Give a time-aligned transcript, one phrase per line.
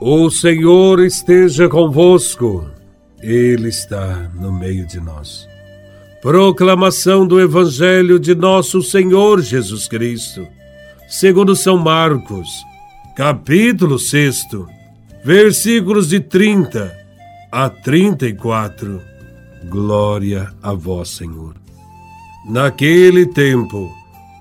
[0.00, 2.70] O Senhor esteja convosco,
[3.20, 5.48] Ele está no meio de nós.
[6.22, 10.46] Proclamação do Evangelho de Nosso Senhor Jesus Cristo,
[11.08, 12.48] segundo São Marcos,
[13.16, 14.46] capítulo 6,
[15.24, 16.96] versículos de 30
[17.50, 19.02] a 34.
[19.68, 21.56] Glória a Vós, Senhor.
[22.48, 23.90] Naquele tempo,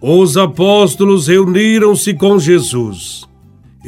[0.04, 3.28] os apóstolos reuniram-se com Jesus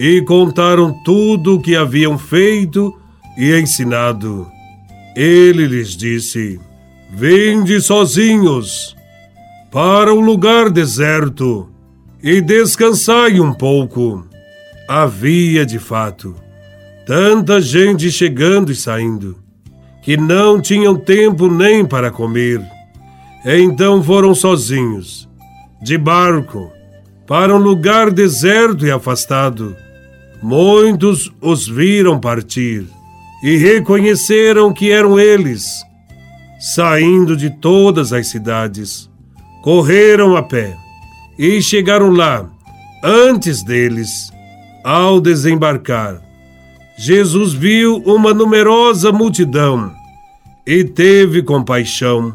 [0.01, 2.97] e contaram tudo o que haviam feito
[3.37, 4.47] e ensinado.
[5.13, 6.57] Ele lhes disse:
[7.11, 8.95] Vinde sozinhos
[9.69, 11.69] para um lugar deserto
[12.23, 14.25] e descansai um pouco.
[14.87, 16.33] Havia, de fato,
[17.05, 19.37] tanta gente chegando e saindo
[20.01, 22.65] que não tinham tempo nem para comer.
[23.45, 25.27] Então foram sozinhos,
[25.81, 26.71] de barco,
[27.27, 29.75] para um lugar deserto e afastado
[30.41, 32.87] Muitos os viram partir
[33.43, 35.65] e reconheceram que eram eles.
[36.59, 39.09] Saindo de todas as cidades,
[39.61, 40.75] correram a pé
[41.37, 42.49] e chegaram lá
[43.03, 44.31] antes deles.
[44.83, 46.21] Ao desembarcar,
[46.97, 49.91] Jesus viu uma numerosa multidão
[50.65, 52.33] e teve compaixão,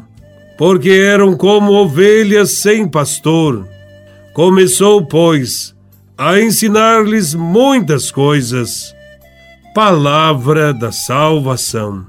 [0.57, 3.67] porque eram como ovelhas sem pastor.
[4.33, 5.74] Começou, pois,
[6.17, 8.95] a ensinar-lhes muitas coisas.
[9.73, 12.05] Palavra da salvação.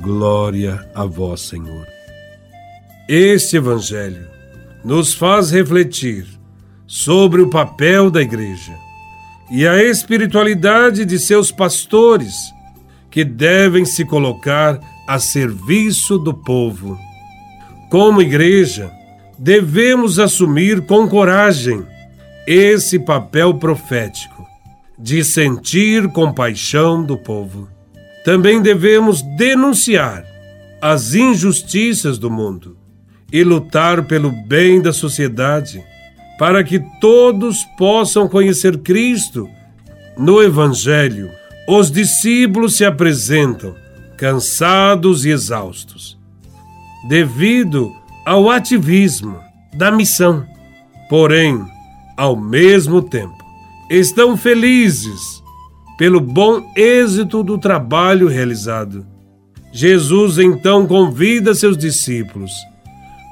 [0.00, 1.86] Glória a vós, Senhor.
[3.08, 4.26] Este Evangelho
[4.84, 6.26] nos faz refletir
[6.86, 8.74] sobre o papel da Igreja
[9.50, 12.34] e a espiritualidade de seus pastores,
[13.10, 16.96] que devem se colocar a serviço do povo.
[17.90, 18.92] Como Igreja,
[19.38, 21.84] devemos assumir com coragem
[22.46, 24.46] esse papel profético
[24.98, 27.68] de sentir compaixão do povo.
[28.24, 30.24] Também devemos denunciar
[30.80, 32.76] as injustiças do mundo
[33.32, 35.82] e lutar pelo bem da sociedade,
[36.38, 39.48] para que todos possam conhecer Cristo.
[40.16, 41.30] No Evangelho,
[41.68, 43.74] os discípulos se apresentam
[44.16, 46.16] cansados e exaustos,
[47.08, 47.92] devido
[48.24, 49.38] ao ativismo
[49.74, 50.46] da missão.
[51.08, 51.64] Porém,
[52.16, 53.36] ao mesmo tempo,
[53.90, 55.42] estão felizes
[55.98, 59.06] pelo bom êxito do trabalho realizado.
[59.72, 62.50] Jesus então convida seus discípulos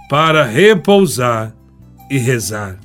[0.08, 1.54] para repousar
[2.10, 2.78] e rezar.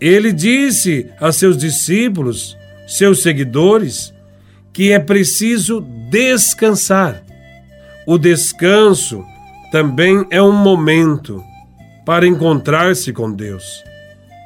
[0.00, 4.12] Ele disse a seus discípulos, seus seguidores,
[4.72, 5.80] que é preciso
[6.10, 7.24] descansar.
[8.06, 9.24] O descanso
[9.72, 11.42] também é um momento
[12.06, 13.87] para encontrar-se com Deus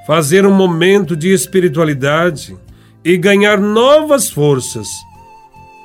[0.06, 2.56] fazer um momento de espiritualidade
[3.04, 4.88] e ganhar novas forças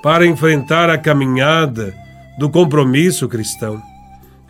[0.01, 1.93] para enfrentar a caminhada
[2.37, 3.81] do compromisso cristão.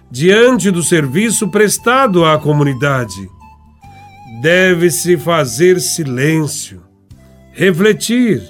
[0.10, 3.30] Diante do serviço prestado à comunidade,
[4.42, 6.82] deve-se fazer silêncio,
[7.52, 8.42] refletir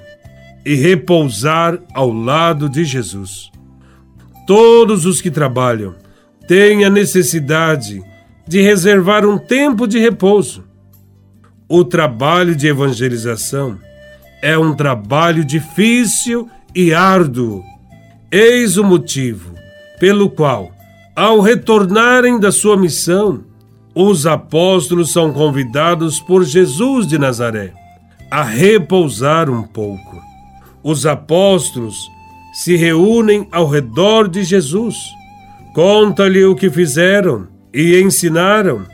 [0.66, 3.49] e repousar ao lado de Jesus.
[4.45, 5.95] Todos os que trabalham
[6.47, 8.03] têm a necessidade
[8.47, 10.66] de reservar um tempo de repouso
[11.69, 13.78] o trabalho de evangelização
[14.41, 17.63] é um trabalho difícil e árduo.
[18.31, 19.53] Eis o motivo
[20.00, 20.72] pelo qual,
[21.16, 23.44] ao retornarem da sua missão,
[23.94, 27.73] os apóstolos são convidados por Jesus de Nazaré
[28.29, 30.22] a repousar um pouco.
[30.84, 31.95] Os apóstolos
[32.53, 34.95] se reúnem ao redor de Jesus,
[35.73, 38.85] conta-lhe o que fizeram e ensinaram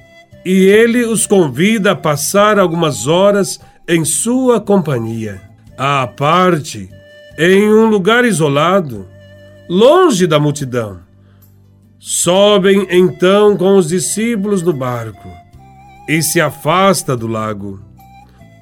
[0.46, 5.42] e ele os convida a passar algumas horas em sua companhia,
[5.78, 6.90] à parte,
[7.38, 9.08] em um lugar isolado,
[9.70, 11.00] longe da multidão.
[11.98, 15.30] Sobem então com os discípulos no barco
[16.08, 17.80] e se afasta do lago.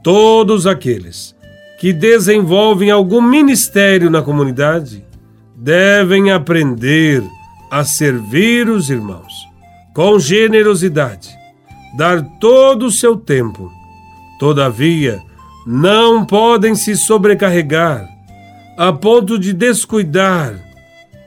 [0.03, 1.35] Todos aqueles
[1.79, 5.03] que desenvolvem algum ministério na comunidade
[5.55, 7.23] devem aprender
[7.71, 9.33] a servir os irmãos
[9.94, 11.40] com generosidade
[11.93, 13.71] dar todo o seu tempo.
[14.39, 15.21] Todavia,
[15.65, 18.07] não podem se sobrecarregar
[18.77, 20.55] a ponto de descuidar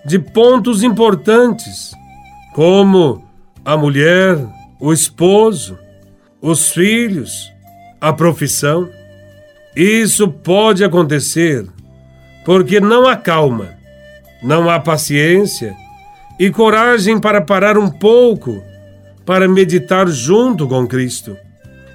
[0.05, 1.93] de pontos importantes,
[2.55, 3.25] como
[3.65, 4.39] a mulher,
[4.81, 5.79] o esposo,
[6.43, 7.53] os filhos,
[8.01, 8.89] a profissão.
[9.75, 11.67] Isso pode acontecer
[12.45, 13.71] porque não há calma,
[14.43, 15.75] não há paciência
[16.39, 18.63] e coragem para parar um pouco
[19.25, 21.37] para meditar junto com Cristo.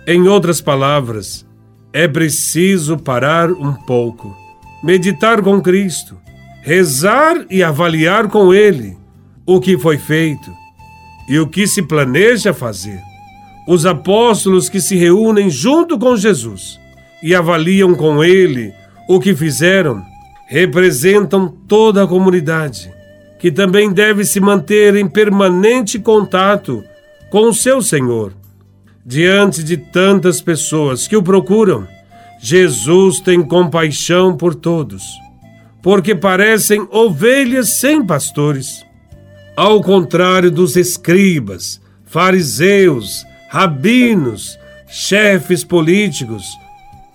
[0.07, 1.45] Em outras palavras,
[1.93, 4.35] é preciso parar um pouco
[4.81, 6.17] meditar com Cristo,
[6.61, 8.97] rezar e avaliar com Ele
[9.45, 10.51] o que foi feito
[11.27, 12.99] e o que se planeja fazer.
[13.67, 16.79] Os apóstolos que se reúnem junto com Jesus
[17.21, 18.73] e avaliam com Ele
[19.07, 20.03] o que fizeram
[20.47, 22.91] representam toda a comunidade,
[23.37, 26.83] que também deve se manter em permanente contato
[27.29, 28.33] com o seu Senhor.
[29.05, 31.87] Diante de tantas pessoas que o procuram,
[32.41, 35.03] Jesus tem compaixão por todos,
[35.81, 38.85] porque parecem ovelhas sem pastores.
[39.55, 46.45] Ao contrário dos escribas, fariseus, rabinos, chefes políticos,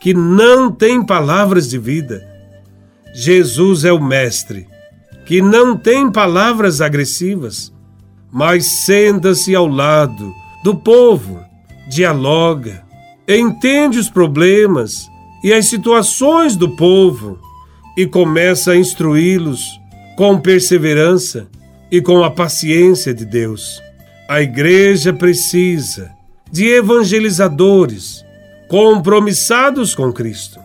[0.01, 2.23] que não têm palavras de vida,
[3.15, 4.67] Jesus é o Mestre,
[5.25, 7.73] que não tem palavras agressivas,
[8.35, 10.35] mas senta-se ao lado
[10.65, 11.41] do povo,
[11.89, 12.85] dialoga,
[13.29, 15.09] entende os problemas
[15.45, 17.39] e as situações do povo
[17.97, 19.81] e começa a instruí-los
[20.17, 21.47] com perseverança
[21.93, 23.81] e com a paciência de Deus.
[24.29, 26.11] A igreja precisa
[26.51, 28.25] de evangelizadores
[28.69, 30.59] compromissados com Cristo.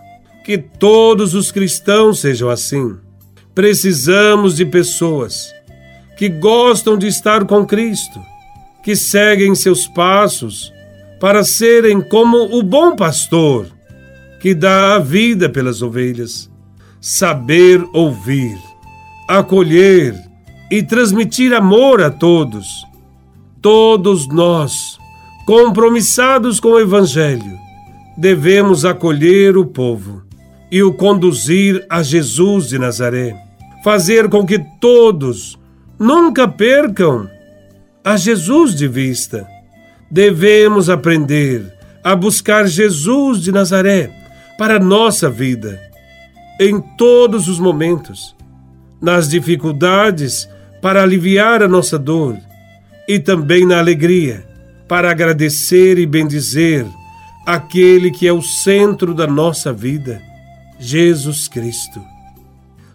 [0.43, 2.97] Que todos os cristãos sejam assim.
[3.53, 5.53] Precisamos de pessoas
[6.19, 8.19] que gostam de estar com Cristo,
[8.83, 10.69] que seguem seus passos
[11.17, 13.67] para serem como o bom pastor
[14.41, 16.51] que dá a vida pelas ovelhas.
[16.99, 18.57] Saber ouvir,
[19.29, 20.13] acolher
[20.69, 22.67] e transmitir amor a todos.
[23.61, 24.97] Todos nós,
[25.45, 27.57] compromissados com o Evangelho,
[28.17, 30.23] devemos acolher o povo
[30.69, 33.41] e o conduzir a Jesus de Nazaré.
[33.85, 35.57] Fazer com que todos
[35.99, 37.29] nunca percam
[38.03, 39.45] a Jesus de vista.
[40.09, 41.73] Devemos aprender
[42.03, 44.09] a buscar Jesus de Nazaré
[44.57, 45.79] para a nossa vida,
[46.59, 48.35] em todos os momentos,
[49.01, 50.49] nas dificuldades
[50.81, 52.37] para aliviar a nossa dor
[53.07, 54.47] e também na alegria
[54.87, 56.85] para agradecer e bendizer
[57.45, 60.21] aquele que é o centro da nossa vida,
[60.79, 62.01] Jesus Cristo.